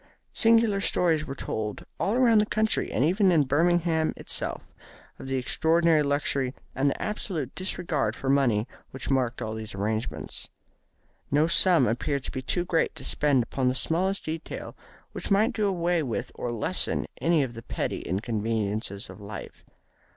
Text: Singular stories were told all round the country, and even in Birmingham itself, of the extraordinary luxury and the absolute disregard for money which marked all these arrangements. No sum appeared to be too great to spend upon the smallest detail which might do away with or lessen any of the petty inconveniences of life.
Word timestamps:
Singular 0.33 0.81
stories 0.81 1.25
were 1.25 1.35
told 1.35 1.85
all 1.99 2.17
round 2.17 2.41
the 2.41 2.47
country, 2.47 2.91
and 2.91 3.05
even 3.05 3.31
in 3.31 3.43
Birmingham 3.43 4.15
itself, 4.17 4.63
of 5.19 5.27
the 5.27 5.35
extraordinary 5.37 6.01
luxury 6.01 6.55
and 6.73 6.89
the 6.89 6.99
absolute 6.99 7.53
disregard 7.53 8.15
for 8.15 8.27
money 8.27 8.67
which 8.89 9.11
marked 9.11 9.43
all 9.43 9.53
these 9.53 9.75
arrangements. 9.75 10.49
No 11.29 11.45
sum 11.45 11.85
appeared 11.87 12.23
to 12.23 12.31
be 12.31 12.41
too 12.41 12.65
great 12.65 12.95
to 12.95 13.05
spend 13.05 13.43
upon 13.43 13.67
the 13.67 13.75
smallest 13.75 14.25
detail 14.25 14.75
which 15.11 15.29
might 15.29 15.53
do 15.53 15.67
away 15.67 16.01
with 16.01 16.31
or 16.33 16.51
lessen 16.51 17.05
any 17.17 17.43
of 17.43 17.53
the 17.53 17.61
petty 17.61 17.99
inconveniences 18.01 19.07
of 19.07 19.21
life. 19.21 19.63